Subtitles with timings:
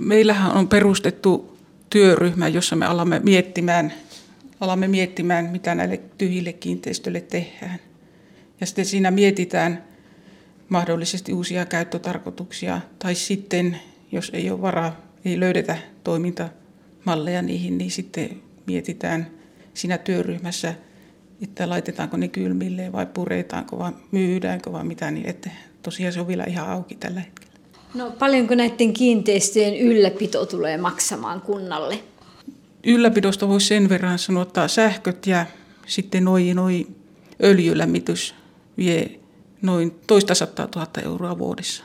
[0.00, 1.58] Meillähän on perustettu
[1.90, 3.92] työryhmä, jossa me alamme miettimään,
[4.60, 7.78] alamme miettimään, mitä näille tyhjille kiinteistöille tehdään.
[8.60, 9.84] Ja sitten siinä mietitään
[10.68, 13.80] mahdollisesti uusia käyttötarkoituksia, tai sitten,
[14.12, 19.26] jos ei ole varaa, ei löydetä toimintamalleja niihin, niin sitten mietitään
[19.74, 20.74] siinä työryhmässä,
[21.42, 25.50] että laitetaanko ne kylmille vai puretaanko vai myydäänkö vai mitä, niin että
[25.82, 27.43] tosiaan se on vielä ihan auki tällä hetkellä.
[27.94, 31.98] No paljonko näiden kiinteistöjen ylläpito tulee maksamaan kunnalle?
[32.86, 35.46] Ylläpidosta voisi sen verran sanoa, että sähköt ja
[35.86, 36.86] sitten noin noi
[37.42, 38.34] öljylämmitys
[38.78, 39.20] vie
[39.62, 41.84] noin toista sataa tuhatta euroa vuodessa.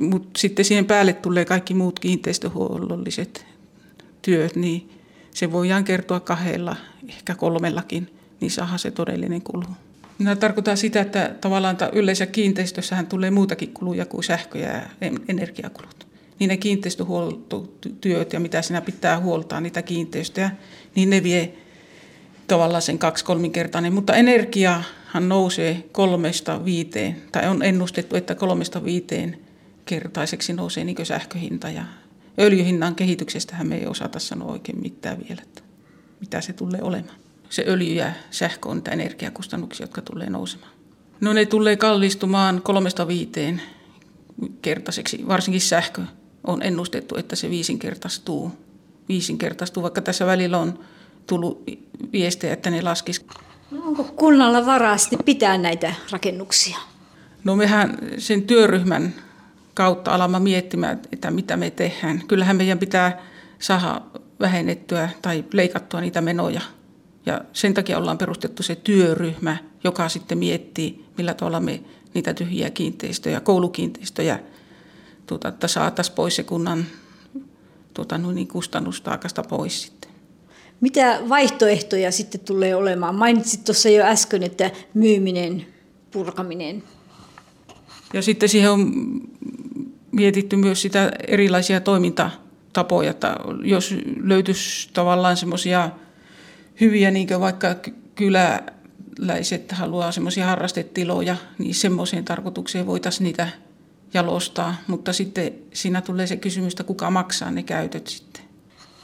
[0.00, 3.46] Mutta sitten siihen päälle tulee kaikki muut kiinteistöhuollolliset
[4.22, 4.90] työt, niin
[5.34, 6.76] se voidaan kertoa kahdella,
[7.08, 9.64] ehkä kolmellakin, niin saadaan se todellinen kulu.
[10.20, 14.82] Minä tarkoitan sitä, että tavallaan yleensä kiinteistössähän tulee muutakin kuluja kuin sähkö- ja
[15.28, 16.06] energiakulut.
[16.38, 20.50] Niin ne kiinteistöhuoltotyöt ja mitä sinä pitää huoltaa niitä kiinteistöjä,
[20.94, 21.52] niin ne vie
[22.46, 23.92] tavallaan sen kaksi-kolminkertainen.
[23.92, 29.38] Mutta energiahan nousee kolmesta viiteen, tai on ennustettu, että kolmesta viiteen
[29.84, 31.70] kertaiseksi nousee niin sähköhinta.
[31.70, 31.84] Ja
[32.38, 35.62] öljyhinnan kehityksestähän me ei osata sanoa oikein mitään vielä, että
[36.20, 37.19] mitä se tulee olemaan
[37.50, 40.72] se öljy ja sähkö on niitä energiakustannuksia, jotka tulee nousemaan.
[41.20, 43.62] No ne tulee kallistumaan kolmesta viiteen
[44.62, 46.02] kertaiseksi, varsinkin sähkö
[46.44, 48.52] on ennustettu, että se viisinkertaistuu.
[49.08, 50.78] Viisinkertaistuu, vaikka tässä välillä on
[51.26, 51.62] tullut
[52.12, 53.26] viestejä, että ne laskisi.
[53.70, 56.78] No onko kunnalla varaa pitää näitä rakennuksia?
[57.44, 59.14] No mehän sen työryhmän
[59.74, 62.22] kautta alamme miettimään, että mitä me tehdään.
[62.28, 63.22] Kyllähän meidän pitää
[63.58, 64.00] saada
[64.40, 66.60] vähennettyä tai leikattua niitä menoja–
[67.26, 71.82] ja sen takia ollaan perustettu se työryhmä, joka sitten miettii, millä tavalla me
[72.14, 74.40] niitä tyhjiä kiinteistöjä, koulukiinteistöjä,
[75.26, 76.84] tuota, että saataisiin pois se kunnan
[77.94, 80.10] tuota, niin kustannustaakasta pois sitten.
[80.80, 83.14] Mitä vaihtoehtoja sitten tulee olemaan?
[83.14, 85.66] Mainitsit tuossa jo äsken, että myyminen,
[86.10, 86.82] purkaminen.
[88.12, 88.92] Ja sitten siihen on
[90.12, 95.90] mietitty myös sitä erilaisia toimintatapoja, että jos löytyisi tavallaan semmoisia
[96.80, 97.76] hyviä, niin kuin vaikka
[98.14, 103.48] kyläläiset haluaa semmoisia harrastetiloja, niin semmoiseen tarkoitukseen voitaisiin niitä
[104.14, 108.42] jalostaa, mutta sitten siinä tulee se kysymys, että kuka maksaa ne käytöt sitten.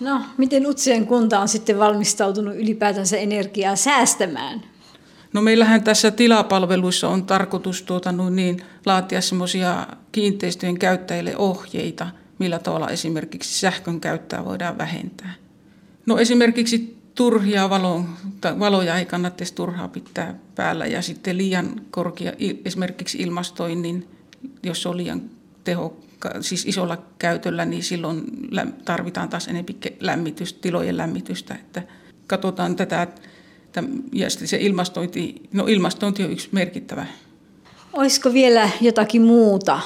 [0.00, 4.62] No, miten Utsien kunta on sitten valmistautunut ylipäätänsä energiaa säästämään?
[5.32, 12.06] No meillähän tässä tilapalveluissa on tarkoitus tuota, niin, laatia semmoisia kiinteistöjen käyttäjille ohjeita,
[12.38, 15.34] millä tavalla esimerkiksi sähkön käyttöä voidaan vähentää.
[16.06, 18.04] No esimerkiksi turhia valo,
[18.59, 22.32] valoja ei kannattaisi turhaa pitää päällä ja sitten liian korkea
[22.65, 24.09] esimerkiksi ilmastoinnin,
[24.62, 25.22] jos se on liian
[25.65, 25.97] teho,
[26.41, 28.25] siis isolla käytöllä, niin silloin
[28.84, 31.54] tarvitaan taas enemmän lämmitystä, tilojen lämmitystä.
[31.54, 31.82] Että
[32.27, 33.06] katsotaan tätä
[34.12, 37.06] ja sitten se ilmastointi, no ilmastointi on yksi merkittävä.
[37.93, 39.81] Olisiko vielä jotakin muuta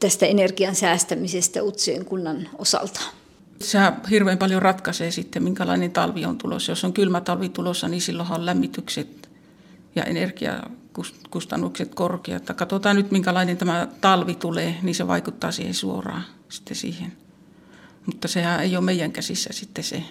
[0.00, 3.00] tästä energian säästämisestä Utsien kunnan osalta?
[3.60, 3.78] Se
[4.10, 6.72] hirveän paljon ratkaisee sitten, minkälainen talvi on tulossa.
[6.72, 9.30] Jos on kylmä talvi tulossa, niin silloin on lämmitykset
[9.94, 12.46] ja energiakustannukset korkeat.
[12.56, 17.12] Katsotaan nyt, minkälainen tämä talvi tulee, niin se vaikuttaa siihen suoraan sitten siihen.
[18.06, 20.02] Mutta sehän ei ole meidän käsissä sitten se.